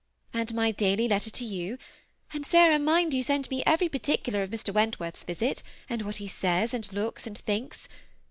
And 0.33 0.55
my 0.55 0.71
daily 0.71 1.07
letter 1.07 1.29
to 1.29 1.45
you; 1.45 1.77
and, 2.33 2.43
Sarah, 2.43 2.79
mind 2.79 3.13
you 3.13 3.21
send 3.21 3.47
me 3.51 3.61
every 3.67 3.87
particular 3.87 4.41
of 4.41 4.49
Mr. 4.49 4.73
Wentworth's 4.73 5.23
visit, 5.23 5.61
and 5.87 6.01
what 6.01 6.17
he 6.17 6.25
says, 6.27 6.73
and 6.73 6.91
looks, 6.91 7.27
and 7.27 7.37
thinks. 7.37 7.87